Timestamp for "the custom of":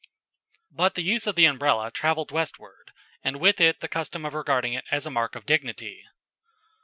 3.81-4.33